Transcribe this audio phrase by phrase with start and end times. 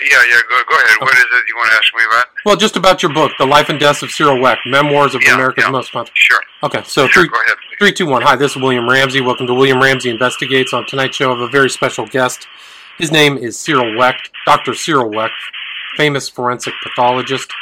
[0.00, 0.40] Yeah, yeah.
[0.48, 0.96] Go, go ahead.
[0.96, 1.04] Okay.
[1.04, 2.26] What is it you want to ask me about?
[2.44, 5.34] Well, just about your book, "The Life and Deaths of Cyril Wecht: Memoirs of yeah,
[5.34, 5.70] America's yeah.
[5.70, 6.40] Most Controversial." Sure.
[6.62, 8.22] Okay, so sure, three, go ahead, three, two, one.
[8.22, 9.20] Hi, this is William Ramsey.
[9.20, 10.72] Welcome to William Ramsey Investigates.
[10.72, 12.46] On tonight's show, I have a very special guest.
[12.98, 14.74] His name is Cyril Wecht, Dr.
[14.74, 15.34] Cyril Wecht,
[15.96, 17.52] famous forensic pathologist.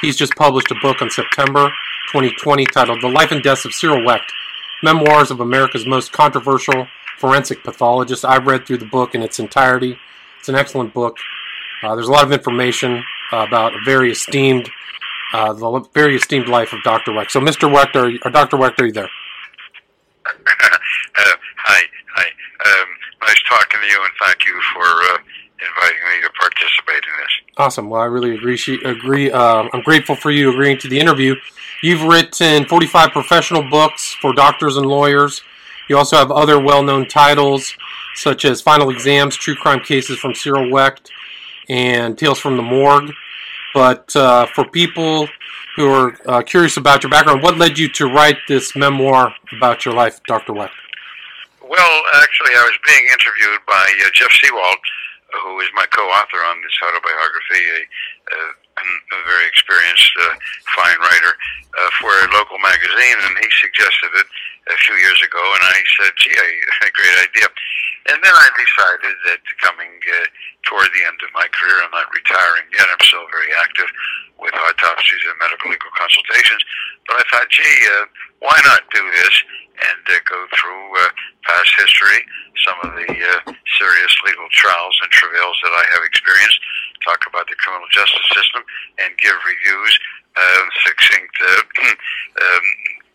[0.00, 1.70] He's just published a book in September
[2.12, 4.32] 2020 titled "The Life and Deaths of Cyril Wecht:
[4.82, 6.88] Memoirs of America's Most Controversial
[7.18, 9.98] Forensic Pathologist." I've read through the book in its entirety.
[10.38, 11.18] It's an excellent book.
[11.82, 14.70] Uh, there's a lot of information uh, about a very esteemed,
[15.32, 17.12] uh, the very esteemed life of Dr.
[17.12, 17.30] Wecht.
[17.30, 17.72] So, Mr.
[17.72, 18.56] Wecht, are, or Dr.
[18.56, 19.10] Wecht, are you there?
[21.18, 21.80] Uh, hi,
[22.14, 22.24] hi.
[22.24, 22.88] Um,
[23.22, 25.18] nice talking to you, and thank you for uh,
[25.60, 27.56] inviting me to participate in this.
[27.56, 27.88] Awesome.
[27.88, 28.58] Well, I really agree.
[28.84, 29.30] agree.
[29.30, 31.34] Uh, I'm grateful for you agreeing to the interview.
[31.82, 35.42] You've written 45 professional books for doctors and lawyers.
[35.88, 37.74] You also have other well-known titles
[38.14, 41.10] such as Final Exams, True Crime Cases from Cyril Wecht,
[41.68, 43.12] and Tales from the Morgue.
[43.74, 45.28] But uh, for people
[45.76, 49.84] who are uh, curious about your background, what led you to write this memoir about
[49.84, 50.54] your life, Dr.
[50.54, 50.72] Wecht?
[51.60, 54.80] Well, actually, I was being interviewed by uh, Jeff Sewald,
[55.44, 57.82] who is my co-author on this autobiography, a,
[58.32, 58.40] a,
[58.80, 60.32] a very experienced, uh,
[60.78, 61.34] fine writer,
[61.76, 64.28] uh, for a local magazine, and he suggested it
[64.72, 66.32] a few years ago, and I said, "Gee,
[66.86, 67.48] a great idea."
[68.06, 70.26] And then I decided that coming uh,
[70.62, 72.86] toward the end of my career, I'm not retiring yet.
[72.86, 73.90] I'm still very active
[74.38, 76.62] with autopsies and medical legal consultations.
[77.10, 78.04] But I thought, gee, uh,
[78.38, 79.34] why not do this
[79.76, 81.10] and uh, go through uh,
[81.44, 82.20] past history,
[82.64, 86.60] some of the uh, serious legal trials and travails that I have experienced,
[87.04, 88.62] talk about the criminal justice system,
[89.02, 89.92] and give reviews,
[90.36, 91.62] uh, succinct uh,
[92.44, 92.64] um,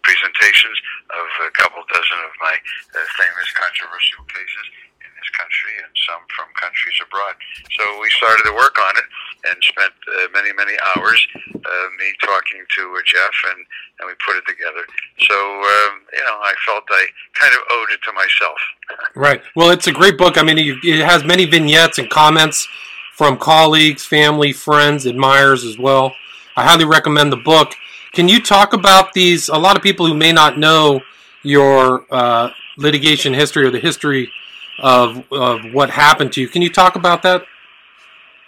[0.04, 0.78] presentations
[1.12, 4.66] of a couple dozen of my uh, famous controversial cases
[5.02, 7.36] in this country and some from countries abroad.
[7.78, 9.08] So we started to work on it
[9.50, 11.20] and spent uh, many, many hours
[11.54, 13.62] uh, me talking to uh, Jeff and,
[14.00, 14.84] and we put it together.
[15.26, 18.60] So, um, you know, I felt I kind of owed it to myself.
[19.16, 19.42] right.
[19.56, 20.38] Well, it's a great book.
[20.38, 22.68] I mean, it has many vignettes and comments
[23.14, 26.14] from colleagues, family, friends, admirers as well.
[26.56, 27.74] I highly recommend the book.
[28.14, 29.48] Can you talk about these?
[29.50, 31.02] A lot of people who may not know
[31.44, 34.32] your uh, litigation history or the history
[34.80, 36.48] of, of what happened to you.
[36.48, 37.44] Can you talk about that?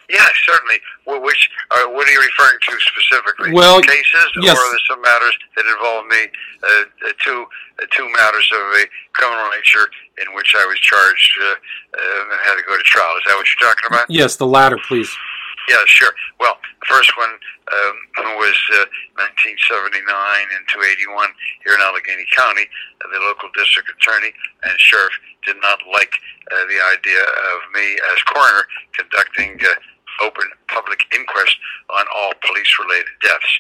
[0.09, 0.75] Yeah, certainly.
[1.05, 3.53] Well, which uh, what are you referring to specifically?
[3.53, 4.57] Well, cases, yes.
[4.57, 6.27] or are there some matters that involve me?
[6.61, 7.45] Uh, uh, two
[7.81, 9.89] uh, two matters of a criminal nature
[10.21, 13.15] in which I was charged uh, uh, and had to go to trial.
[13.17, 14.09] Is that what you're talking about?
[14.09, 15.09] Yes, the latter, please.
[15.69, 16.11] Yeah, sure.
[16.39, 17.95] Well, the first one um,
[18.35, 18.83] was uh,
[19.15, 19.95] 1979
[20.59, 21.31] into 81
[21.63, 22.67] here in Allegheny County.
[22.99, 24.35] Uh, the local district attorney
[24.67, 25.15] and sheriff
[25.47, 26.11] did not like
[26.51, 31.55] uh, the idea of me as coroner conducting uh, open public inquest
[31.89, 33.53] on all police-related deaths.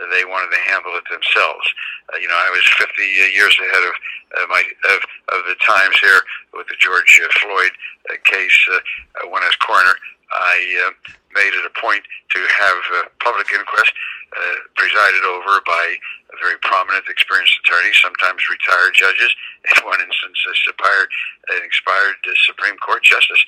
[0.00, 1.66] Uh, they wanted to handle it themselves.
[2.08, 2.88] Uh, you know, I was 50
[3.36, 3.94] years ahead of
[4.38, 4.62] uh, my
[4.96, 5.00] of,
[5.36, 6.22] of the times here
[6.54, 7.72] with the George uh, Floyd
[8.08, 8.58] uh, case.
[8.72, 9.96] Uh, when I was coroner,
[10.32, 10.56] I
[10.88, 10.92] uh,
[11.34, 12.02] made it a point
[12.34, 13.92] to have a public inquest
[14.36, 15.86] uh, presided over by
[16.30, 19.34] a very prominent, experienced attorney, sometimes retired judges.
[19.70, 21.10] In one instance, a expired,
[21.50, 23.42] an expired uh, Supreme Court justice.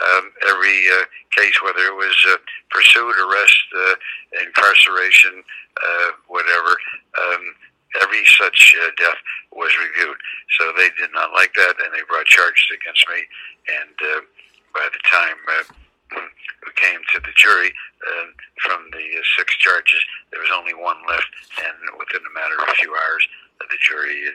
[0.00, 1.04] Um, every uh,
[1.36, 2.40] case, whether it was uh,
[2.72, 3.94] pursuit, arrest, uh,
[4.40, 5.44] incarceration,
[5.76, 6.72] uh, whatever,
[7.20, 7.42] um,
[8.00, 9.20] every such uh, death
[9.52, 10.16] was reviewed.
[10.58, 13.20] So they did not like that, and they brought charges against me.
[13.68, 14.20] And uh,
[14.72, 15.64] by the time uh,
[16.14, 17.72] who came to the jury
[18.06, 18.26] uh,
[18.62, 20.00] from the uh, six charges.
[20.30, 21.28] There was only one left,
[21.58, 23.24] and within a matter of a few hours,
[23.60, 24.30] uh, the jury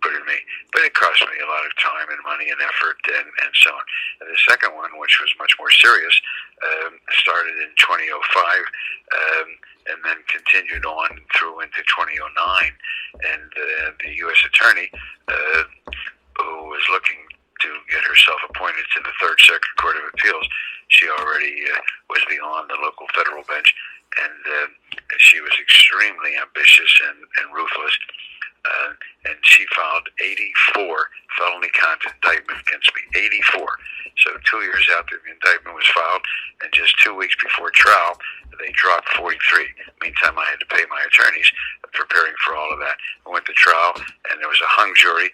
[0.00, 0.38] acquitted me.
[0.72, 3.70] But it cost me a lot of time and money and effort and, and so
[3.70, 3.84] on.
[4.24, 6.16] And the second one, which was much more serious,
[6.64, 9.48] um, started in 2005 um,
[9.92, 12.24] and then continued on through into 2009.
[13.28, 14.40] And uh, the U.S.
[14.48, 14.88] Attorney,
[15.28, 15.64] uh,
[16.40, 17.20] who was looking
[17.60, 20.48] to get herself appointed to the Third Circuit Court of Appeals.
[21.00, 21.80] She already uh,
[22.12, 23.72] was beyond the local federal bench,
[24.20, 24.68] and uh,
[25.16, 27.96] she was extremely ambitious and, and ruthless.
[28.60, 28.92] Uh,
[29.32, 31.08] and she filed 84
[31.40, 33.08] felony count indictment against me.
[33.16, 33.64] 84.
[34.20, 36.20] So two years after the indictment was filed,
[36.60, 38.20] and just two weeks before trial,
[38.60, 39.40] they dropped 43.
[40.04, 41.48] Meantime, I had to pay my attorneys
[41.96, 43.00] preparing for all of that.
[43.24, 43.96] I went to trial,
[44.28, 45.32] and there was a hung jury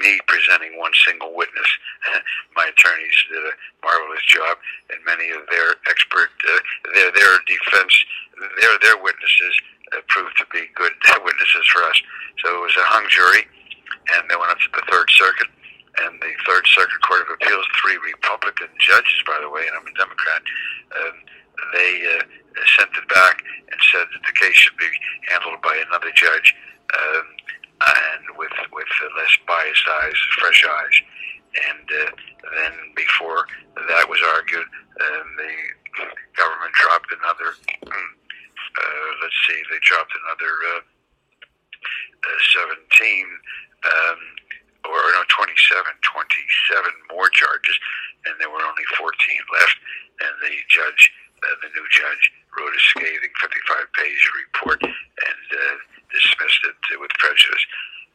[0.00, 1.68] me presenting one single witness.
[2.56, 3.54] my attorneys did a
[3.84, 4.56] marvelous job,
[4.90, 6.60] and many of their expert, uh,
[6.96, 7.92] their their defense,
[8.60, 9.54] their their witnesses
[9.92, 10.92] uh, proved to be good
[11.24, 11.98] witnesses for us.
[12.42, 13.44] So it was a hung jury,
[14.16, 15.52] and they went up to the Third Circuit,
[16.04, 19.86] and the Third Circuit Court of Appeals, three Republican judges, by the way, and I'm
[19.86, 20.40] a Democrat,
[20.96, 21.16] um,
[21.76, 22.24] they uh,
[22.78, 24.88] sent it back and said that the case should be
[25.28, 26.54] handled by another judge
[26.94, 27.26] um,
[27.80, 30.96] and with with less biased eyes, fresh eyes.
[31.50, 32.10] And uh,
[32.56, 34.68] then before that was argued,
[35.02, 35.54] um, the
[36.38, 37.50] government dropped another.
[37.90, 40.80] Uh, let's see, they dropped another uh,
[42.54, 43.26] 17
[43.82, 44.20] um,
[44.86, 47.76] or no 27, 27 more charges,
[48.26, 49.10] and there were only 14
[49.58, 49.76] left.
[50.20, 51.02] And the judge,
[51.42, 55.76] uh, the new judge, wrote a scathing 55-page report and uh,
[56.12, 57.64] dismissed it with prejudice.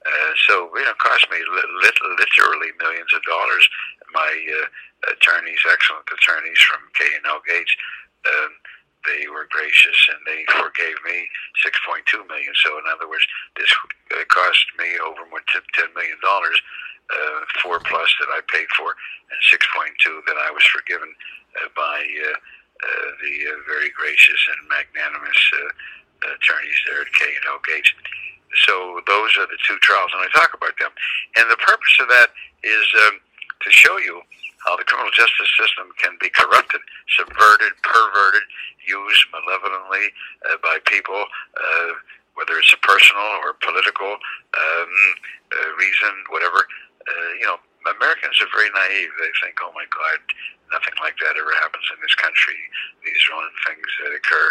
[0.06, 1.76] Uh, so you know, it cost me li-
[2.20, 3.66] literally millions of dollars.
[4.14, 7.74] My uh, attorneys, excellent attorneys from K and L Gates,
[8.28, 8.52] um,
[9.06, 11.28] they were gracious and they forgave me
[11.66, 12.54] 6.2 million.
[12.66, 13.26] So in other words,
[13.58, 13.72] this
[14.14, 15.26] uh, cost me over
[15.78, 16.58] 10 million dollars,
[17.12, 18.94] uh, four plus that I paid for,
[19.32, 21.12] and 6.2 that I was forgiven
[21.60, 22.38] uh, by uh,
[22.84, 25.70] uh, the uh, very gracious and magnanimous uh,
[26.34, 27.92] attorneys there at K and L Gates.
[28.66, 30.92] So those are the two trials, and I talk about them.
[31.36, 32.32] And the purpose of that
[32.64, 33.20] is um,
[33.62, 34.22] to show you
[34.66, 36.82] how the criminal justice system can be corrupted,
[37.20, 38.46] subverted, perverted,
[38.88, 40.10] used malevolently
[40.50, 41.26] uh, by people,
[41.58, 41.92] uh,
[42.34, 44.92] whether it's a personal or political um,
[45.54, 46.66] uh, reason, whatever.
[47.06, 49.12] Uh, you know, Americans are very naive.
[49.22, 50.20] They think, oh my God,
[50.74, 52.58] nothing like that ever happens in this country.
[53.06, 54.48] These are only things that occur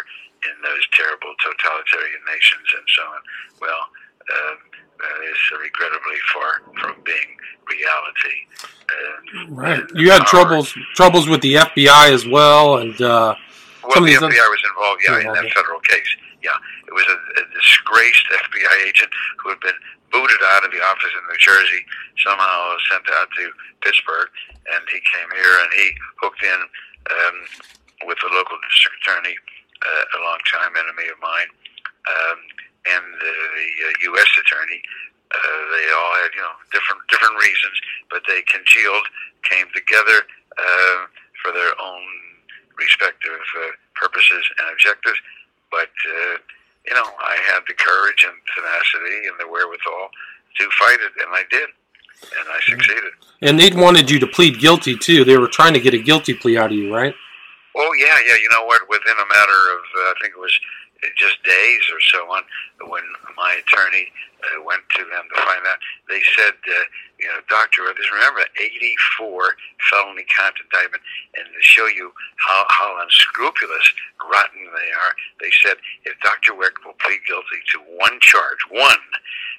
[0.47, 3.21] in those terrible totalitarian nations and so on.
[3.59, 3.83] Well,
[4.25, 4.55] uh,
[5.01, 6.51] that is regrettably far
[6.81, 7.31] from being
[7.67, 8.39] reality.
[8.87, 9.81] And, right.
[9.81, 13.35] And you had troubles troubles with the FBI as well, and uh,
[13.83, 14.29] well, the FBI other...
[14.29, 15.03] was involved.
[15.05, 16.17] Yeah, in that federal case.
[16.43, 16.57] Yeah,
[16.87, 19.11] it was a, a disgraced FBI agent
[19.43, 19.79] who had been
[20.15, 21.83] booted out of the office in New Jersey,
[22.23, 23.51] somehow sent out to
[23.83, 24.31] Pittsburgh,
[24.71, 25.91] and he came here and he
[26.23, 26.61] hooked in
[27.11, 27.37] um,
[28.07, 29.35] with the local district attorney
[29.83, 31.51] uh, a long-time enemy of mine,
[32.07, 32.39] um,
[32.95, 33.29] and uh,
[33.59, 34.31] the uh, U.S.
[34.39, 34.81] attorney.
[35.35, 37.75] Uh, they all had, you know, different different reasons,
[38.07, 39.03] but they congealed,
[39.43, 40.23] came together
[40.55, 41.11] uh,
[41.43, 42.05] for their own
[42.79, 45.19] respective uh, purposes and objectives.
[45.75, 46.39] But uh,
[46.87, 50.11] you know, I had the courage and tenacity and the wherewithal
[50.59, 51.69] to fight it, and I did,
[52.23, 53.13] and I succeeded.
[53.43, 55.25] And they wanted you to plead guilty too.
[55.25, 57.15] They were trying to get a guilty plea out of you, right?
[57.77, 58.37] Oh yeah, yeah.
[58.41, 58.83] You know what?
[58.89, 60.59] Within a matter of, uh, I think it was
[61.17, 62.43] just days or so on,
[62.89, 63.05] when
[63.37, 64.09] my attorney
[64.45, 65.79] uh, went to them to find out,
[66.09, 66.85] they said, uh,
[67.21, 69.57] you know, Doctor Others, remember, 84
[69.91, 71.03] felony count indictment,
[71.37, 73.87] and to show you how, how unscrupulous,
[74.31, 76.55] rotten they are, they said, if Dr.
[76.55, 79.03] Wecht will plead guilty to one charge, one,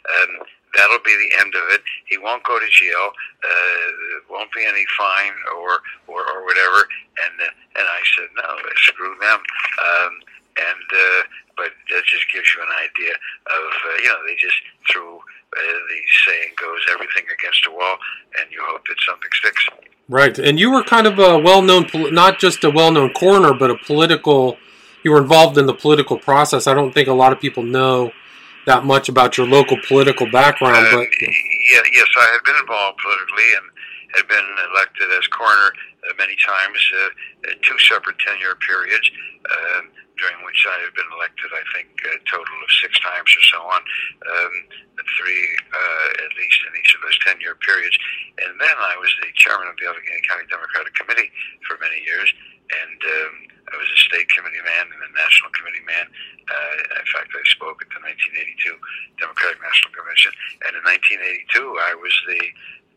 [0.06, 0.46] um,
[0.76, 1.82] that'll be the end of it.
[2.06, 3.10] He won't go to jail.
[3.44, 3.88] Uh,
[4.30, 6.86] won't be any fine or or, or whatever.
[7.26, 9.40] And uh, and I said no, screw them.
[9.40, 10.14] Um,
[10.58, 11.22] and uh,
[11.58, 14.60] but that just gives you an idea of uh, you know they just
[14.92, 17.98] threw uh, the saying goes everything against a wall,
[18.40, 19.68] and you hope that something sticks.
[20.08, 23.78] Right, and you were kind of a well-known, not just a well-known coroner, but a
[23.78, 24.58] political.
[25.04, 26.68] You were involved in the political process.
[26.68, 28.12] I don't think a lot of people know
[28.66, 33.00] that much about your local political background, uh, but yeah, yes, I have been involved
[33.02, 33.66] politically and
[34.16, 35.74] had been elected as coroner
[36.10, 39.10] uh, many times, uh, two separate tenure periods.
[39.50, 39.82] Uh,
[40.18, 43.60] during which I have been elected, I think, a total of six times or so
[43.64, 43.82] on,
[44.26, 44.54] um,
[45.20, 47.96] three uh, at least in each of those 10 year periods.
[48.42, 51.30] And then I was the chairman of the Allegheny County Democratic Committee
[51.68, 52.28] for many years,
[52.72, 53.34] and um,
[53.74, 56.08] I was a state committee man and a national committee man.
[56.46, 58.78] Uh, in fact, I spoke at the 1982
[59.18, 60.32] Democratic National Convention,
[60.70, 62.42] and in 1982, I was the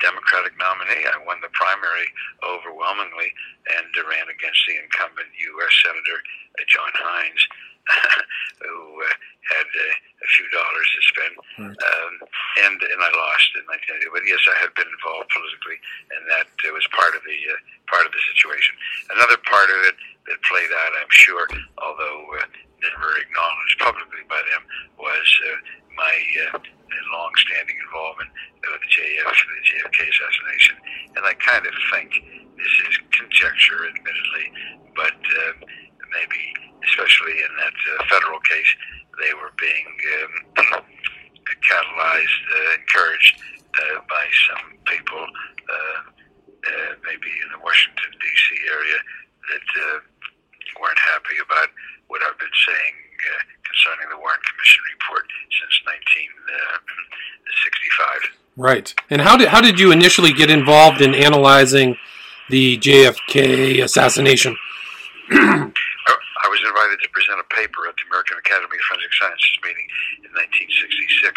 [0.01, 1.07] Democratic nominee.
[1.07, 2.09] I won the primary
[2.43, 3.31] overwhelmingly
[3.79, 5.75] and ran against the incumbent U.S.
[5.85, 6.19] Senator
[6.59, 7.43] uh, John Heinz,
[8.63, 9.15] who uh,
[9.49, 11.79] had uh, a few dollars to spend, right.
[11.79, 12.13] um,
[12.69, 14.13] and and I lost in 1980.
[14.13, 15.79] But yes, I have been involved politically,
[16.13, 18.77] and that uh, was part of the uh, part of the situation.
[19.15, 19.97] Another part of it
[20.29, 21.49] that played out, I'm sure,
[21.81, 22.45] although uh,
[22.83, 24.63] never acknowledged publicly by them,
[25.01, 25.57] was uh,
[25.97, 26.17] my
[26.51, 26.61] uh,
[27.15, 28.29] long-standing involvement
[28.69, 30.77] with the JF, the JFK assassination,
[31.17, 32.21] and I kind of think
[32.59, 34.47] this is conjecture, admittedly,
[34.93, 35.53] but uh,
[36.13, 36.53] maybe,
[36.91, 38.71] especially in that uh, federal case,
[39.19, 39.89] they were being
[40.23, 40.33] um,
[41.63, 43.35] catalyzed, uh, encouraged
[43.75, 48.47] uh, by some people, uh, uh, maybe in the Washington D.C.
[48.71, 48.99] area,
[49.51, 49.99] that uh,
[50.81, 51.69] weren't happy about
[52.09, 58.39] what I've been saying uh, concerning the Warren Commission report since 1965.
[58.69, 58.93] Right.
[59.09, 61.97] And how did how did you initially get involved in analyzing
[62.53, 64.53] the JFK assassination?
[65.33, 69.89] I was invited to present a paper at the American Academy of Forensic Sciences meeting
[70.21, 71.33] in 1966.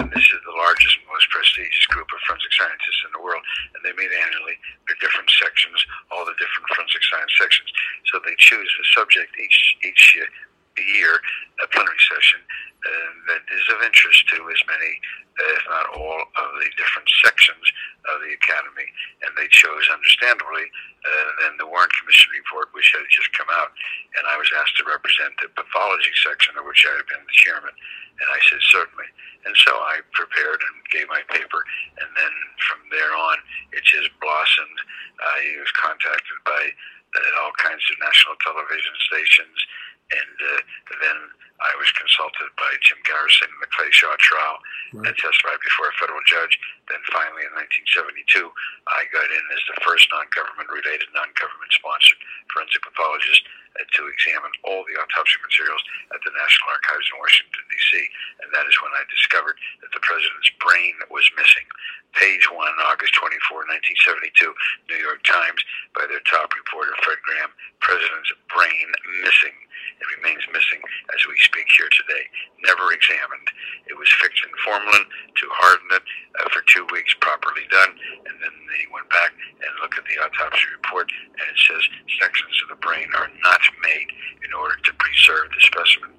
[0.00, 3.44] And this is the largest, most prestigious group of forensic scientists in the world,
[3.76, 4.56] and they meet annually.
[4.88, 5.76] There are different sections,
[6.08, 7.68] all the different forensic science sections.
[8.08, 11.20] So they choose the subject each each year,
[11.60, 12.40] a plenary session,
[12.82, 14.92] uh, that is of interest to as many,
[15.38, 17.64] if not all, of the different sections
[18.12, 18.88] of the academy.
[19.24, 20.66] And they chose, understandably,
[21.02, 23.72] uh, then the Warren Commission report, which had just come out,
[24.18, 27.40] and I was asked to represent the pathology section, of which I had been the
[27.42, 27.74] chairman.
[28.20, 29.08] And I said, certainly.
[29.48, 31.60] And so I prepared and gave my paper,
[31.98, 32.34] and then
[32.68, 33.38] from there on,
[33.74, 34.78] it just blossomed.
[35.18, 36.62] I was contacted by
[37.18, 39.58] uh, all kinds of national television stations,
[40.14, 40.60] and uh,
[41.02, 41.18] then
[41.62, 44.58] I was consulted by Jim Garrison in the Clay Shaw trial
[44.98, 45.06] right.
[45.06, 46.58] and testified before a federal judge.
[46.90, 48.50] Then finally, in 1972,
[48.90, 52.18] I got in as the first non-government related, non-government sponsored
[52.50, 53.46] forensic pathologist
[53.78, 57.90] uh, to examine all the autopsy materials at the National Archives in Washington, D.C.
[58.44, 61.64] And that is when I discovered that the president's brain was missing.
[62.12, 62.58] Page 1,
[62.92, 63.64] August 24,
[64.36, 64.52] 1972,
[64.92, 65.62] New York Times,
[65.96, 67.48] by their top reporter, Fred Graham,
[67.80, 68.88] President's brain
[69.24, 69.56] missing.
[70.02, 70.82] It remains missing
[71.14, 72.26] as we speak here today.
[72.66, 73.46] Never examined.
[73.86, 76.02] It was fixed in formalin to harden it
[76.42, 77.94] uh, for two weeks, properly done,
[78.26, 79.30] and then they went back
[79.62, 81.06] and looked at the autopsy report,
[81.38, 81.86] and it says
[82.18, 84.10] sections of the brain are not made
[84.42, 86.10] in order to preserve the specimen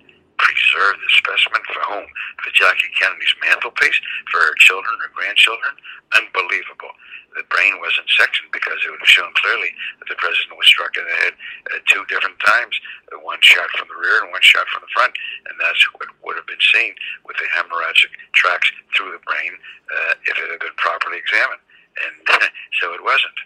[0.43, 2.05] preserve the specimen for whom?
[2.43, 3.97] For Jackie Kennedy's mantelpiece?
[4.27, 5.73] For her children or grandchildren?
[6.13, 6.91] Unbelievable
[7.35, 10.93] the brain wasn't sectioned because it would have shown clearly that the president was struck
[10.97, 11.33] in the head
[11.73, 12.73] at two different times,
[13.11, 15.13] uh, one shot from the rear and one shot from the front,
[15.49, 16.93] and that's what would have been seen
[17.25, 19.53] with the hemorrhagic tracks through the brain
[19.89, 21.61] uh, if it had been properly examined.
[22.05, 22.15] And
[22.81, 23.37] so it wasn't.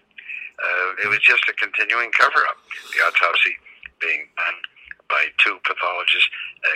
[0.58, 2.58] Uh, it was just a continuing cover-up.
[2.92, 3.56] The autopsy
[4.02, 4.58] being done
[5.10, 6.30] by two pathologists,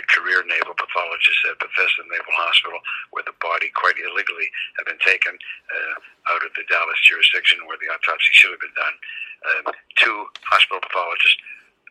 [0.08, 2.80] career naval pathologist at Bethesda Naval Hospital,
[3.12, 7.80] where the body quite illegally had been taken uh, out of the Dallas jurisdiction where
[7.80, 8.96] the autopsy should have been done.
[9.42, 9.62] Uh,
[9.98, 11.40] two hospital pathologists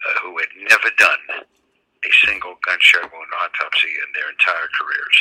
[0.07, 1.45] uh, who had never done
[2.01, 5.17] a single gunshot wound autopsy in their entire careers.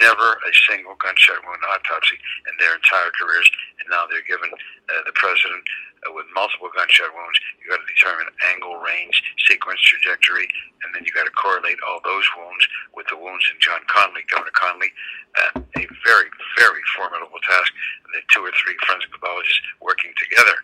[0.00, 2.16] Never a single gunshot wound autopsy
[2.46, 3.48] in their entire careers,
[3.82, 5.64] and now they're given uh, the president
[6.12, 7.38] with multiple gunshot wounds.
[7.60, 9.16] You got to determine angle, range,
[9.48, 10.44] sequence, trajectory,
[10.84, 14.26] and then you got to correlate all those wounds with the wounds in John Connally,
[14.28, 14.92] Governor Connally.
[15.34, 16.30] Uh, a very,
[16.60, 17.72] very formidable task
[18.14, 20.54] that two or three forensic pathologists working together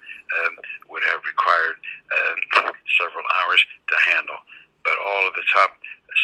[0.45, 0.55] um,
[0.87, 1.75] would have required
[2.15, 4.39] um, several hours to handle.
[4.87, 5.77] But all of the top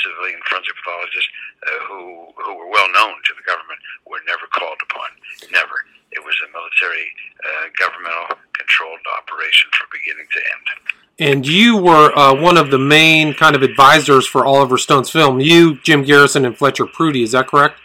[0.02, 1.30] civilian forensic pathologists
[1.66, 2.00] uh, who
[2.38, 5.10] who were well known to the government were never called upon.
[5.50, 5.84] Never.
[6.14, 7.10] It was a military,
[7.42, 10.66] uh, governmental controlled operation from beginning to end.
[11.18, 15.40] And you were uh, one of the main kind of advisors for Oliver Stone's film.
[15.40, 17.22] You, Jim Garrison, and Fletcher Prouty.
[17.22, 17.80] Is that correct?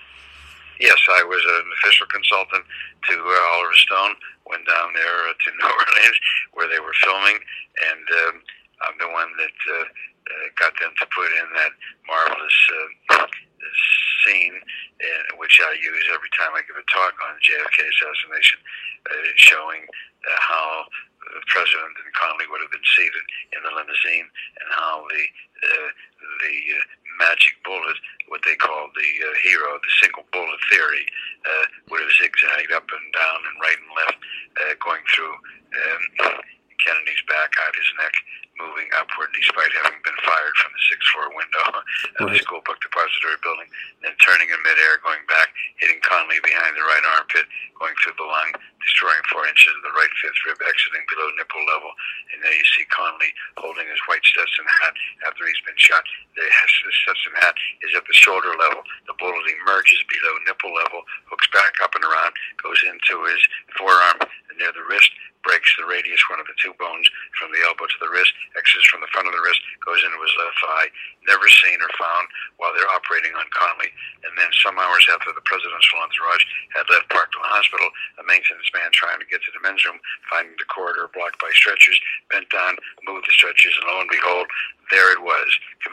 [0.79, 2.65] Yes, I was an official consultant
[3.09, 4.15] to uh, Oliver Stone.
[4.49, 6.19] Went down there uh, to New Orleans
[6.53, 7.39] where they were filming,
[7.87, 8.41] and um,
[8.83, 11.71] I'm the one that uh, uh, got them to put in that
[12.03, 12.59] marvelous
[13.61, 13.73] uh,
[14.25, 18.59] scene, in, which I use every time I give a talk on JFK assassination,
[19.09, 20.85] uh, showing uh, how
[21.21, 25.23] the president and Connally would have been seated in the limousine, and how the
[25.61, 25.89] uh,
[26.41, 26.83] the uh,
[27.21, 27.97] magic bullet,
[28.33, 31.05] what they call the uh, hero, the single bullet theory,
[31.45, 34.17] uh, would have zigzagged up and down and right and left,
[34.57, 36.01] uh, going through um,
[36.81, 38.15] Kennedy's back, out his neck,
[38.57, 41.60] moving upward despite having been fired from the sixth floor window
[42.19, 42.37] of right.
[42.37, 43.69] the school book depository building,
[44.01, 47.45] then turning in midair, going back, hitting Connally behind the right armpit,
[47.77, 51.63] going through the lung, destroying four inches of the right fifth rib, exiting below nipple
[51.69, 51.91] level.
[52.33, 56.05] And there you see Connally holding his white Stetson hat after he's been shot.
[56.37, 58.81] The Stetson hat is at the shoulder level.
[59.05, 63.41] The bullet emerges below nipple level, hooks back up and around, goes into his
[63.77, 64.21] forearm
[64.57, 65.09] near the wrist,
[65.41, 68.85] breaks the radius, one of the two bones, from the elbow to the wrist, exits
[68.93, 70.87] from the front of the wrist, goes into his left thigh,
[71.25, 72.29] never seen or found
[72.61, 73.89] while they're operating on Connally.
[74.21, 76.45] And then some hours after the presidential entourage
[76.77, 77.89] had left Parkland Hospital,
[78.21, 79.97] a maintenance man trying to get to the men's room,
[80.29, 81.97] finding the corridor blocked by stretchers,
[82.29, 84.45] bent down, moved the stretchers, and lo and behold,
[84.93, 85.49] there it was.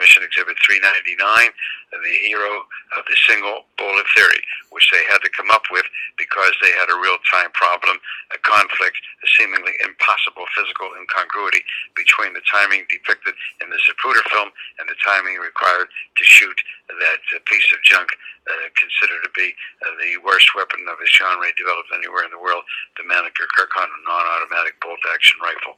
[0.09, 1.53] Commission Exhibit 399,
[2.01, 2.65] the hero
[2.97, 4.41] of the single bullet theory,
[4.73, 5.85] which they had to come up with
[6.17, 8.01] because they had a real time problem,
[8.33, 11.61] a conflict, a seemingly impossible physical incongruity
[11.93, 14.49] between the timing depicted in the Zapruder film
[14.81, 16.57] and the timing required to shoot
[16.89, 18.09] that uh, piece of junk
[18.49, 19.53] uh, considered to be
[19.85, 22.65] uh, the worst weapon of its genre developed anywhere in the world,
[22.97, 25.77] the Mannlicher Carcano non-automatic bolt-action rifle.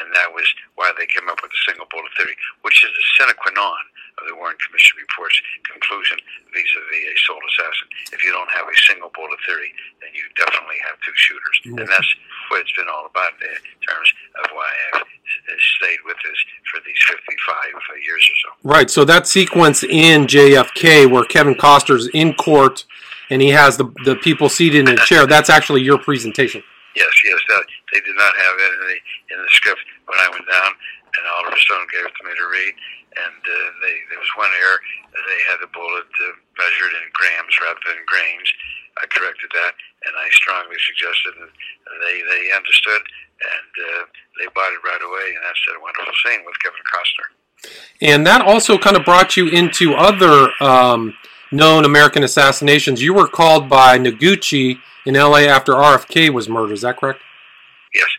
[0.00, 3.04] And that was why they came up with the single bullet theory, which is the
[3.16, 3.84] sine qua non
[4.20, 6.20] of the Warren Commission report's conclusion
[6.52, 7.88] vis-a-vis a sole assassin.
[8.12, 9.72] If you don't have a single bullet theory,
[10.04, 11.56] then you definitely have two shooters.
[11.64, 12.10] And that's
[12.52, 14.08] what it's been all about in terms
[14.44, 15.08] of why I've
[15.80, 18.48] stayed with this for these 55 uh, years or so.
[18.64, 18.88] Right.
[18.90, 22.84] So that sequence in JFK where Kevin Costner's in court
[23.30, 26.62] and he has the, the people seated in a chair, that's actually your presentation.
[26.94, 27.40] Yes, yes.
[27.48, 28.98] That, they did not have it in the,
[29.36, 32.46] in the script when I went down, and Oliver Stone gave it to me to
[32.48, 32.74] read.
[33.12, 34.80] And uh, they, there was one error.
[35.12, 38.48] They had the bullet uh, measured in grams rather than grains.
[38.96, 39.72] I corrected that,
[40.08, 41.52] and I strongly suggested that
[42.00, 43.04] they they understood
[43.42, 44.04] and uh,
[44.38, 45.34] they bought it right away.
[45.34, 47.28] And that's a wonderful scene with Kevin Costner.
[48.00, 51.14] And that also kind of brought you into other um,
[51.50, 53.02] known American assassinations.
[53.02, 55.46] You were called by Noguchi in L.A.
[55.46, 56.72] after RFK was murdered.
[56.72, 57.20] Is that correct?
[57.94, 58.10] Yes.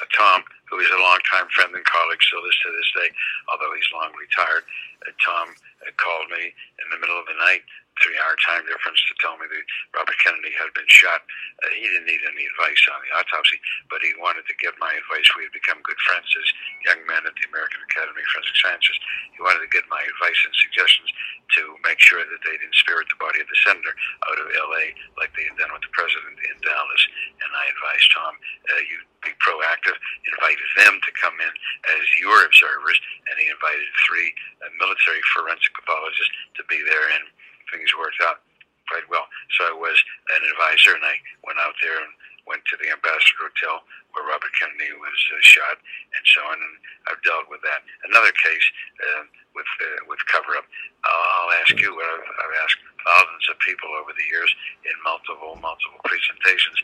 [0.00, 3.10] Uh, Tom, who is a longtime friend and colleague, still is to this day,
[3.52, 4.64] although he's long retired.
[5.04, 5.52] Uh, Tom
[5.84, 7.64] uh, called me in the middle of the night
[8.00, 9.64] three hour time difference to tell me that
[9.96, 11.22] Robert Kennedy had been shot.
[11.62, 13.60] Uh, he didn't need any advice on the autopsy,
[13.92, 15.28] but he wanted to get my advice.
[15.36, 16.48] We had become good friends as
[16.84, 18.98] young men at the American Academy of Forensic Sciences.
[19.36, 21.10] He wanted to get my advice and suggestions
[21.58, 23.94] to make sure that they didn't spirit the body of the senator
[24.30, 24.94] out of L.A.
[25.18, 27.02] like they had done with the president in Dallas.
[27.42, 29.96] And I advised Tom, uh, you be proactive,
[30.32, 31.52] invited them to come in
[31.98, 32.96] as your observers,
[33.28, 34.32] and he invited three
[34.64, 37.24] uh, military forensic pathologists to be there and
[37.70, 38.42] things worked out
[38.90, 39.26] quite well.
[39.56, 39.96] So I was
[40.34, 42.10] an advisor, and I went out there and
[42.46, 46.58] went to the Ambassador Hotel where Robert Kennedy was uh, shot, and so on.
[46.58, 46.74] And
[47.06, 47.86] I've dealt with that.
[48.10, 48.66] Another case
[48.98, 49.22] uh,
[49.54, 50.66] with uh, with cover up.
[51.06, 54.50] I'll ask you what I've, I've asked thousands of people over the years
[54.84, 56.78] in multiple multiple presentations.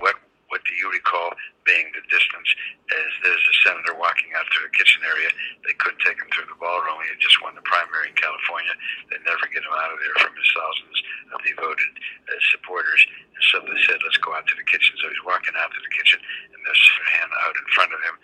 [0.00, 0.16] What
[0.52, 1.32] what do you recall
[1.64, 2.44] being the distance
[2.92, 5.32] as there's a senator walking out to the kitchen area?
[5.64, 7.00] They couldn't take him through the ballroom.
[7.00, 8.76] He had just won the primary in California.
[9.08, 10.98] They never get him out of there from his thousands
[11.32, 11.92] of devoted
[12.28, 13.00] uh, supporters.
[13.32, 14.92] And so they said, let's go out to the kitchen.
[15.00, 16.20] So he's walking out to the kitchen,
[16.52, 18.16] and there's Sirhan out in front of him,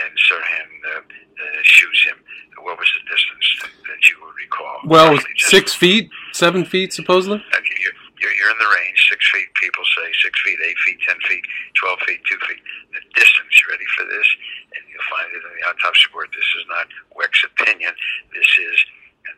[0.00, 2.16] and Sirhan uh, uh, shoots him.
[2.64, 4.80] What was the distance that, that you would recall?
[4.88, 7.44] Well, six feet, seven feet, supposedly.
[7.52, 7.92] Okay, you're,
[8.24, 9.52] you're, you're in the range, six feet.
[9.60, 11.43] People say six feet, eight feet, ten feet,
[11.84, 12.64] twelve feet, two feet.
[12.96, 13.52] The distance.
[13.68, 14.28] Ready for this?
[14.72, 16.32] And you'll find it in the autopsy report.
[16.32, 17.92] This is not Wecht's opinion.
[18.32, 18.76] This is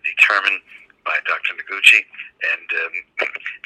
[0.06, 0.62] determined
[1.02, 1.58] by Dr.
[1.58, 2.06] Noguchi
[2.54, 2.94] and um,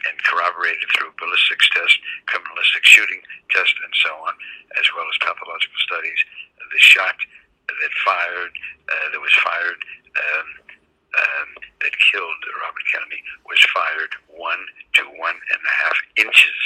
[0.08, 2.00] and corroborated through ballistics tests,
[2.32, 3.20] criminalistic shooting
[3.52, 4.32] test, and so on,
[4.80, 6.20] as well as pathological studies.
[6.72, 7.16] The shot
[7.68, 8.54] that fired,
[8.88, 9.80] uh, that was fired.
[10.16, 10.48] Um,
[11.10, 11.50] um,
[11.82, 14.62] that killed Robert Kennedy was fired one
[14.94, 16.60] to one and a half inches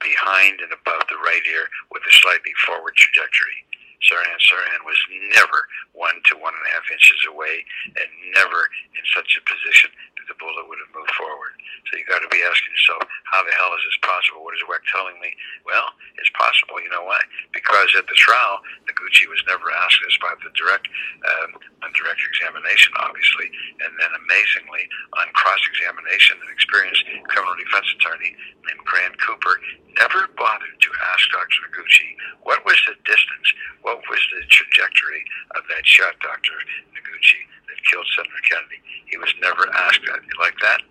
[0.00, 3.58] behind and above the right ear with a slightly forward trajectory.
[3.98, 4.98] Sirhan Sirhan was
[5.34, 7.64] never one to one and a half inches away
[7.96, 11.54] and never in such a position that the bullet would have moved forward.
[11.88, 14.44] So you got to be asking yourself, how the hell is this possible?
[14.44, 15.32] What is Wecht telling me?
[15.64, 15.88] Well,
[16.20, 16.80] it's possible.
[16.82, 17.20] You know why?
[17.54, 20.88] Because at the trial, Noguchi was never asked this by the direct,
[21.24, 23.48] um, on direct examination, obviously,
[23.80, 24.84] and then amazingly,
[25.16, 28.36] on cross-examination, an experienced criminal defense attorney
[28.68, 29.60] named Grant Cooper
[29.96, 31.58] never bothered to ask Dr.
[31.66, 33.48] Noguchi what was the distance,
[33.88, 35.24] what was the trajectory
[35.56, 36.52] of that shot, Dr.
[36.92, 37.40] Noguchi,
[37.72, 38.80] that killed Senator Kennedy.
[39.08, 40.20] He was never asked that.
[40.20, 40.84] You like that?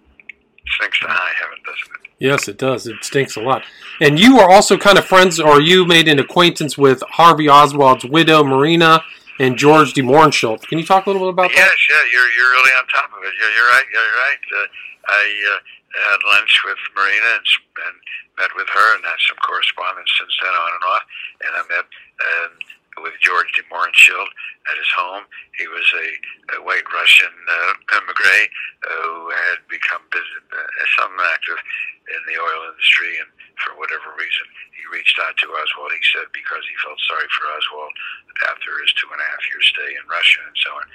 [0.75, 2.09] Stinks to high heaven, doesn't it?
[2.19, 2.87] Yes, it does.
[2.87, 3.63] It stinks a lot.
[4.01, 8.03] And you are also kind of friends, or you made an acquaintance with Harvey Oswald's
[8.03, 9.05] widow, Marina,
[9.39, 10.01] and George de.
[10.01, 11.69] Can you talk a little bit about yes, that?
[11.69, 13.33] Yes, yeah, you're, you're really on top of it.
[13.37, 13.87] You're, you're right.
[13.93, 14.43] You're right.
[14.49, 14.67] Uh,
[15.07, 15.59] I uh,
[15.93, 17.47] had lunch with Marina and,
[17.85, 17.95] and
[18.41, 21.05] met with her and had some correspondence since then on and off.
[21.45, 22.51] And I met um,
[23.01, 24.31] with George de Mohrenschildt
[24.71, 25.23] at his home.
[25.57, 26.07] He was a,
[26.57, 27.73] a white Russian uh,
[28.85, 30.65] uh, who had become busy, uh,
[30.99, 31.59] some active
[32.07, 35.91] in the oil industry, and for whatever reason, he reached out to Oswald.
[35.91, 37.93] He said because he felt sorry for Oswald
[38.47, 40.85] after his two and a half year stay in Russia and so on.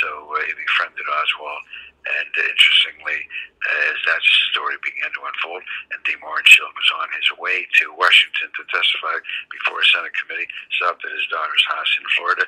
[0.00, 1.64] So uh, he befriended Oswald.
[2.02, 3.14] And interestingly,
[3.62, 5.62] as that story began to unfold,
[5.94, 9.22] and de Mohrenschildt was on his way to Washington to testify
[9.54, 12.46] before a Senate committee, stopped at his daughter's house in Florida,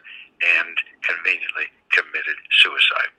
[0.59, 0.75] and
[1.07, 2.35] conveniently committed
[2.67, 3.15] suicide.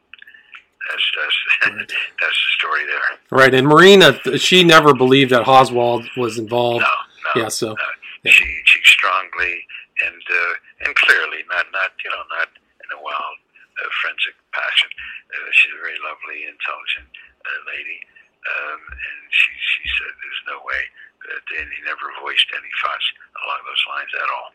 [0.90, 1.38] That's that's
[1.76, 1.88] right.
[2.22, 3.20] that's the story there.
[3.32, 6.86] Right, and Marina, she never believed that Oswald was involved.
[6.86, 6.96] No,
[7.36, 8.30] no yeah, so no.
[8.30, 9.66] She she strongly
[10.06, 10.54] and uh,
[10.86, 12.50] and clearly not not you know not
[12.84, 13.38] in a wild
[13.82, 14.90] uh, forensic passion.
[15.32, 17.10] Uh, she's a very lovely, intelligent
[17.46, 18.00] uh, lady,
[18.46, 20.82] um, and she she said there's no way
[21.26, 23.08] that he never voiced any thoughts
[23.42, 24.50] along those lines at all.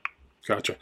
[0.47, 0.77] Gotcha.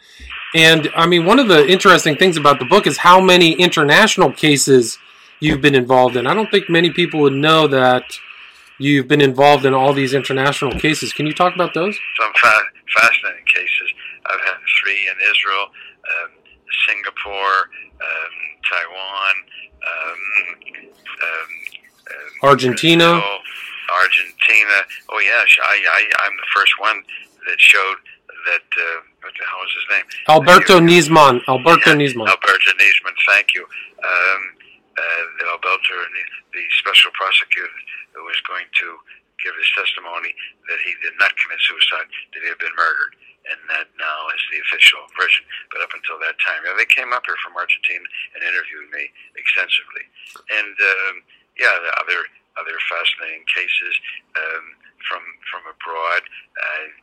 [0.55, 4.31] And I mean, one of the interesting things about the book is how many international
[4.31, 4.97] cases
[5.39, 6.27] you've been involved in.
[6.27, 8.19] I don't think many people would know that
[8.77, 11.13] you've been involved in all these international cases.
[11.13, 11.97] Can you talk about those?
[12.19, 13.93] Some fa- fascinating cases.
[14.25, 16.31] I've had three in Israel, um,
[16.87, 17.57] Singapore,
[18.01, 18.33] um,
[18.69, 19.35] Taiwan,
[19.83, 20.19] um,
[21.23, 21.49] um,
[22.43, 23.11] uh, Argentina.
[23.11, 23.39] Brazil,
[24.03, 24.77] Argentina.
[25.09, 27.01] Oh yes, I, I I'm the first one
[27.47, 27.97] that showed
[28.47, 28.61] that.
[28.77, 30.05] Uh, what the hell was his name?
[30.29, 31.41] Alberto Nisman.
[31.47, 32.27] Alberto Yeah, Nisman.
[32.27, 33.63] Alberto Nisman, thank you.
[33.63, 34.41] Um,
[34.99, 35.95] uh, Alberto,
[36.51, 37.79] the special prosecutor
[38.13, 38.87] who was going to
[39.39, 40.35] give his testimony
[40.67, 43.15] that he did not commit suicide, that he had been murdered.
[43.49, 45.41] And that now is the official version.
[45.73, 49.09] But up until that time, yeah, they came up here from Argentina and interviewed me
[49.33, 50.05] extensively.
[50.53, 51.15] And um,
[51.57, 52.21] yeah, the other
[52.61, 53.93] other fascinating cases
[54.37, 54.65] um,
[55.07, 56.21] from from abroad,
[56.61, 56.93] uh,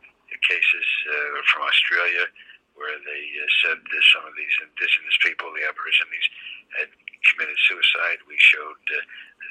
[0.45, 2.31] cases uh, from Australia
[2.77, 6.27] where they uh, said that some of these indigenous people, the Aborigines,
[6.77, 6.89] had
[7.25, 8.21] committed suicide.
[8.27, 9.01] We showed uh,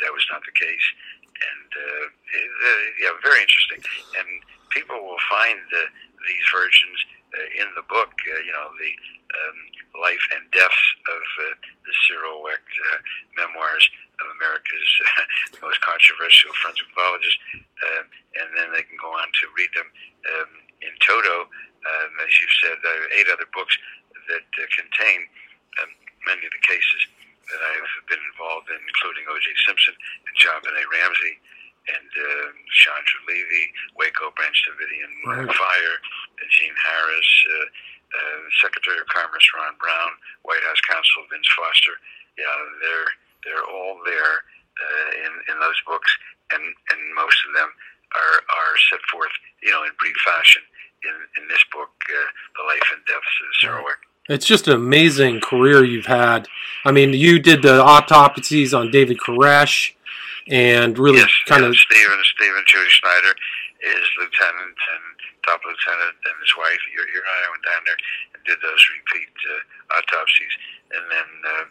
[0.03, 0.87] that was not the case,
[1.25, 3.83] and uh, it, uh, yeah, very interesting.
[4.19, 4.29] And
[4.71, 5.89] people will find uh,
[6.27, 6.99] these versions
[7.35, 8.13] uh, in the book.
[8.27, 8.93] Uh, you know, the
[9.37, 9.59] um,
[10.01, 12.99] life and deaths of uh, the Cyril Wecht uh,
[13.37, 13.85] memoirs
[14.21, 14.91] of America's
[15.61, 18.03] uh, most controversial forensic pathologist, uh,
[18.41, 19.89] and then they can go on to read them
[20.37, 20.51] um,
[20.85, 21.49] in toto.
[21.87, 23.77] Um, as you said, there are eight other books
[24.27, 25.29] that uh, contain
[25.83, 25.91] um,
[26.27, 27.01] many of the cases
[27.51, 29.47] that I've been involved in, including O.J.
[29.67, 31.35] Simpson and JonBenét Ramsey
[31.87, 32.51] and uh,
[32.83, 35.47] Chandra Levy, Waco Branch Davidian Right.
[35.47, 37.67] Fire, uh, Gene Harris, uh,
[38.11, 41.95] uh, Secretary of Commerce Ron Brown, White House Counsel Vince Foster.
[42.35, 42.51] Yeah,
[42.83, 43.11] they're
[43.47, 44.37] they're all there
[44.83, 46.11] uh, in in those books,
[46.51, 47.71] and and most of them
[48.15, 49.33] are are set forth,
[49.63, 50.63] you know, in brief fashion
[51.07, 52.29] in in this book, uh,
[52.59, 54.03] The Life and Deaths of Cyril Wecht.
[54.29, 56.49] It's just an amazing career you've had.
[56.85, 59.93] I mean, you did the autopsies on David Koresh
[60.49, 63.35] and really yes, kind yeah, of Stephen Stephen Judy Schneider
[63.83, 65.05] is lieutenant and
[65.43, 66.83] top lieutenant, and his wife.
[66.95, 68.01] Your your and I went down there
[68.35, 70.55] and did those repeat uh, autopsies,
[70.95, 71.67] and then uh,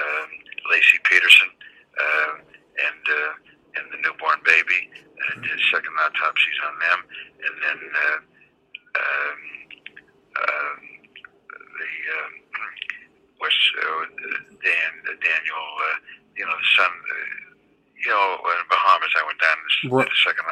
[0.00, 0.28] um,
[0.72, 1.50] Laci Peterson
[2.00, 2.32] uh,
[2.88, 3.32] and uh,
[3.80, 4.88] and the newborn baby.
[5.20, 7.00] Uh, did second autopsies on them,
[7.44, 8.18] and then uh,
[8.96, 9.40] um,
[10.40, 10.78] um,
[11.76, 12.32] the um,
[13.44, 14.04] was uh,
[14.64, 15.66] Dan uh, Daniel.
[15.84, 15.98] Uh,
[16.32, 16.88] you know the son.
[16.88, 17.50] Uh,
[18.00, 20.08] you know, in Bahamas, I went down and did Right.
[20.08, 20.44] the second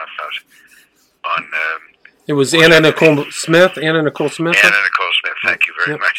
[1.24, 1.42] on.
[1.44, 1.80] Um,
[2.28, 3.76] it was Anna Nicole Smith.
[3.80, 4.56] Anna Nicole Smith.
[4.56, 5.38] Anna Nicole Smith.
[5.44, 6.00] Thank you very Yep.
[6.00, 6.18] much.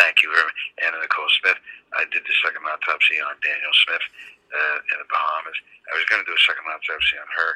[0.00, 0.60] Thank you very much.
[0.80, 1.58] Anna Nicole Smith.
[1.92, 4.04] I did the second autopsy on Daniel Smith
[4.54, 5.58] uh, in the Bahamas.
[5.90, 7.50] I was going to do a second autopsy on her,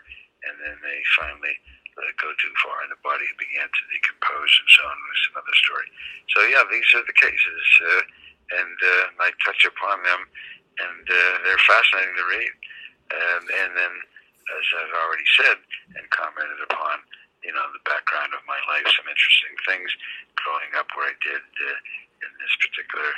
[0.50, 1.54] and then they finally
[1.96, 4.96] let it go too far, and the body began to decompose and so on.
[4.98, 5.88] It was another story.
[6.34, 8.02] So, yeah, these are the cases, uh,
[8.58, 10.20] and uh, I touch upon them,
[10.82, 12.54] and uh, they're fascinating to read.
[13.14, 13.94] Um, and then,
[14.52, 15.56] as I've already said
[15.96, 17.00] and commented upon,
[17.42, 19.88] you know, the background of my life, some interesting things
[20.36, 21.78] growing up where I did uh,
[22.24, 23.10] in this particular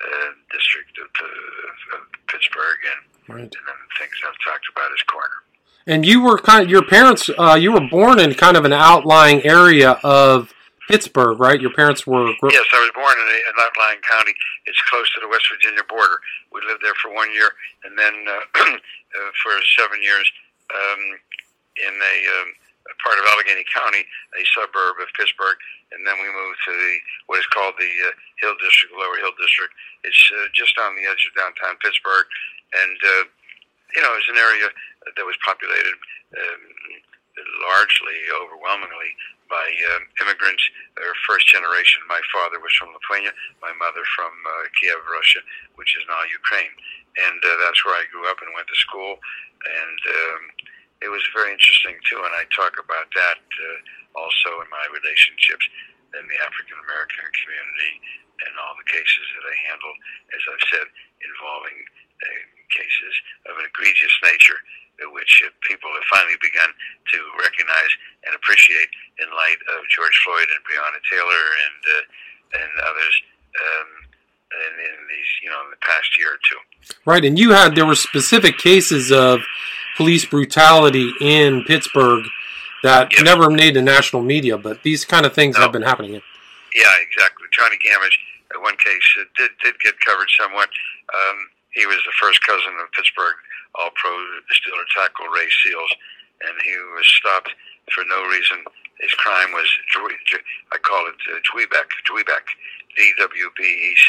[0.00, 3.46] uh, district of, uh, of Pittsburgh, and, Right.
[3.46, 5.38] and then the things I've talked about as corner.
[5.86, 7.30] And you were kind of your parents.
[7.36, 10.52] Uh, you were born in kind of an outlying area of
[10.88, 11.60] Pittsburgh, right?
[11.60, 12.28] Your parents were.
[12.28, 14.34] Yes, I was born in a- an outlying county.
[14.66, 16.20] It's close to the West Virginia border.
[16.52, 17.50] We lived there for one year,
[17.84, 18.40] and then uh,
[18.76, 20.30] uh, for seven years
[20.70, 21.02] um,
[21.80, 22.48] in a, um,
[22.90, 24.02] a part of Allegheny County,
[24.38, 25.58] a suburb of Pittsburgh,
[25.92, 26.92] and then we moved to the
[27.26, 29.72] what is called the uh, Hill District, Lower Hill District.
[30.06, 32.26] It's uh, just on the edge of downtown Pittsburgh,
[32.74, 33.24] and uh,
[33.94, 34.70] you know, it's an area
[35.16, 35.96] that was populated
[36.36, 36.62] um,
[37.66, 39.10] largely, overwhelmingly
[39.50, 40.62] by um, immigrants,
[40.96, 42.00] uh, first generation.
[42.06, 45.42] My father was from Lithuania, my mother from uh, Kiev, Russia,
[45.74, 46.72] which is now Ukraine,
[47.28, 49.18] and uh, that's where I grew up and went to school.
[49.60, 50.42] And um,
[51.04, 53.78] it was very interesting too, and I talk about that uh,
[54.16, 55.66] also in my relationships
[56.16, 57.94] in the African American community
[58.46, 59.98] and all the cases that I handled,
[60.32, 60.86] as I've said,
[61.20, 61.78] involving
[62.22, 63.14] uh, cases
[63.50, 64.58] of an egregious nature,
[65.12, 66.70] which uh, people have finally begun
[67.12, 67.92] to recognize
[68.26, 72.04] and appreciate in light of George Floyd and Breonna Taylor and uh,
[72.62, 73.14] and others
[73.56, 73.88] um,
[74.54, 76.60] in, in these you know in the past year or two.
[77.04, 79.40] Right, and you had there were specific cases of
[79.96, 82.24] police brutality in Pittsburgh
[82.82, 83.22] that Yes.
[83.22, 85.62] never made the national media, but these kind of things No.
[85.62, 86.12] have been happening.
[86.14, 87.46] Yeah, exactly.
[87.52, 88.16] Johnny Gammage,
[88.54, 90.70] uh, one case uh, did did get covered somewhat.
[91.12, 93.38] Um, he was the first cousin of Pittsburgh
[93.78, 94.10] All-Pro
[94.50, 95.92] Steeler tackle Ray Seals,
[96.42, 97.54] and he was stopped
[97.94, 98.64] for no reason.
[98.98, 99.68] His crime was
[100.72, 102.46] I call it uh, Dwebec, Dwebec,
[102.96, 104.08] D-W-B-E-C,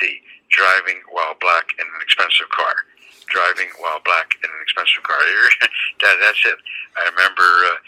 [0.49, 2.85] driving while black in an expensive car.
[3.29, 5.21] Driving while black in an expensive car.
[6.03, 6.59] that, that's it.
[6.99, 7.79] I remember uh,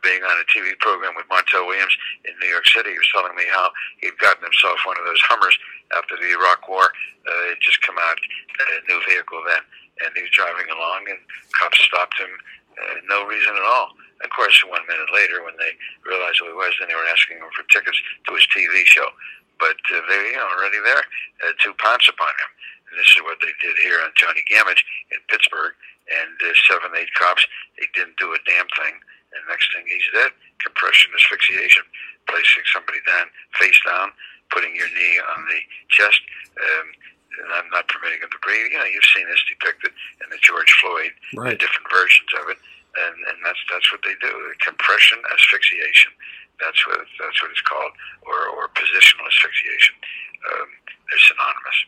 [0.00, 1.92] being on a TV program with Montel Williams
[2.24, 2.94] in New York City.
[2.94, 3.68] He was telling me how
[4.00, 5.56] he'd gotten himself one of those Hummers
[5.96, 6.84] after the Iraq War.
[6.84, 9.62] Uh, it just come out, a new vehicle then,
[10.04, 11.18] and he was driving along, and
[11.54, 12.32] cops stopped him,
[12.78, 13.94] uh, no reason at all.
[14.22, 15.74] Of course, one minute later, when they
[16.06, 19.10] realized who he was, then they were asking him for tickets to his TV show.
[19.58, 21.04] But uh, they, you know, already there,
[21.42, 22.50] uh, two pounce upon him.
[22.90, 25.74] And this is what they did here on Johnny Gammage in Pittsburgh.
[26.06, 27.42] And uh, seven, eight cops,
[27.78, 28.94] they didn't do a damn thing
[29.34, 30.30] and next thing he's dead.
[30.62, 31.82] Compression asphyxiation,
[32.28, 33.26] placing somebody down,
[33.58, 34.12] face down,
[34.52, 36.20] putting your knee on the chest.
[36.60, 36.86] Um,
[37.32, 38.68] and I'm not permitting him to breathe.
[38.70, 41.56] You know, you've seen this depicted in the George Floyd, right.
[41.56, 44.32] different versions of it, and and that's that's what they do.
[44.60, 46.12] Compression asphyxiation.
[46.60, 47.92] That's what that's what it's called,
[48.28, 49.96] or or positional asphyxiation.
[50.44, 50.68] Um,
[51.08, 51.78] they're synonymous.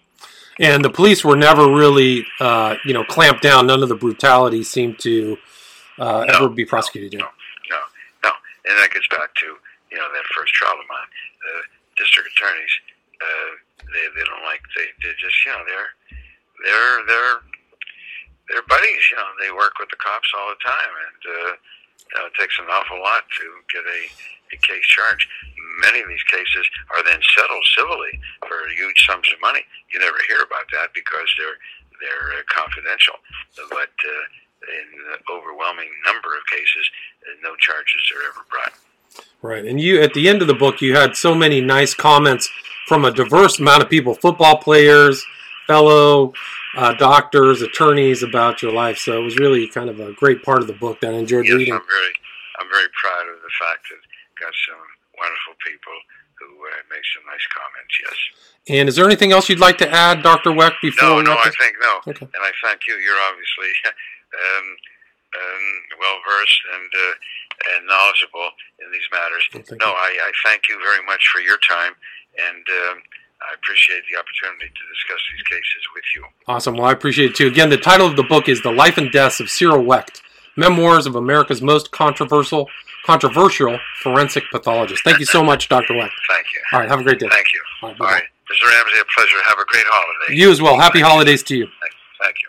[0.59, 3.66] And the police were never really, uh, you know, clamped down.
[3.66, 5.37] None of the brutality seemed to
[5.98, 7.18] uh, no, ever be prosecuted.
[7.18, 7.27] No,
[7.70, 7.81] no,
[8.22, 8.31] no,
[8.64, 9.46] and that gets back to
[9.90, 11.11] you know that first trial of mine.
[11.42, 12.74] The district attorneys,
[13.20, 13.50] uh,
[13.90, 15.92] they they don't like they they just you know they're
[16.64, 17.38] they're they're
[18.50, 19.02] they're buddies.
[19.11, 22.35] You know they work with the cops all the time, and uh, you know, it
[22.38, 24.00] takes an awful lot to get a
[24.52, 25.26] a case charged.
[25.80, 28.14] Many of these cases are then settled civilly
[28.46, 29.64] for huge sums of money.
[29.90, 31.59] You never hear about that because they're
[32.02, 33.16] they're uh, confidential,
[33.70, 33.94] but.
[34.02, 34.24] Uh,
[34.64, 36.88] in the overwhelming number of cases,
[37.28, 38.72] uh, no charges are ever brought.
[39.42, 42.48] Right, and you at the end of the book, you had so many nice comments
[42.87, 45.24] from a diverse amount of people: football players,
[45.66, 46.33] fellow
[46.77, 48.98] uh, doctors, attorneys about your life.
[48.98, 51.46] So it was really kind of a great part of the book that I enjoyed
[51.46, 51.74] yes, reading.
[51.74, 52.12] I'm very,
[52.61, 54.00] I'm very proud of the fact that
[54.40, 54.81] got some
[55.18, 55.96] wonderful people
[56.40, 57.94] who uh, make some nice comments.
[58.03, 58.18] Yes.
[58.66, 60.53] And is there anything else you'd like to add, Dr.
[60.53, 60.81] Wecht?
[60.83, 62.00] Before no, no, I think no.
[62.09, 62.27] Okay.
[62.27, 62.94] And I thank you.
[62.96, 63.70] You're obviously
[64.35, 64.66] um,
[65.37, 65.64] um,
[66.00, 67.14] well versed and uh,
[67.74, 68.48] and knowledgeable
[68.80, 69.42] in these matters.
[69.52, 71.92] Well, no, I, I, thank you very much for your time,
[72.38, 73.02] and um,
[73.42, 76.24] I appreciate the opportunity to discuss these cases with you.
[76.46, 76.76] Awesome.
[76.76, 77.46] Well, I appreciate it too.
[77.46, 80.22] Again, the title of the book is "The Life and Deaths of Cyril Wecht:
[80.56, 82.68] Memoirs of America's Most Controversial."
[83.04, 85.04] Controversial forensic pathologist.
[85.04, 85.92] Thank you so much, Dr.
[85.94, 86.14] Wecht.
[86.26, 86.60] Thank you.
[86.72, 87.28] All right, have a great day.
[87.28, 87.60] Thank you.
[87.82, 88.22] All right, All right.
[88.50, 88.66] Mr.
[88.66, 89.36] Ramsey, a pleasure.
[89.44, 90.34] Have a great holiday.
[90.40, 90.78] You as well.
[90.78, 91.46] Happy Thank holidays you.
[91.46, 91.66] to you.
[92.22, 92.48] Thank you.